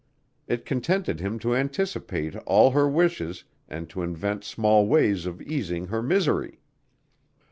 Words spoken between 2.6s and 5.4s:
her wishes and to invent small ways of